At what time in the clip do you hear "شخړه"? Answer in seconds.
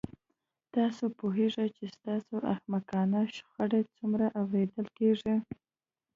3.35-3.79